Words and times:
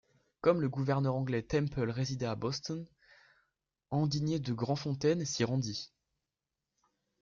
Comme 0.41 0.61
le 0.61 0.67
gouverneur 0.67 1.13
anglais 1.13 1.43
Temple 1.43 1.91
résidait 1.91 2.25
à 2.25 2.33
Boston, 2.33 2.87
Andigné 3.91 4.39
de 4.39 4.51
Grandfontaine 4.51 5.25
s’y 5.25 5.43
rendit. 5.43 5.91